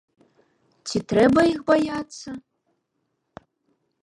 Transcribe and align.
Ці 0.87 0.97
трэба 1.13 1.41
іх 1.53 1.59
баяцца? 1.69 2.29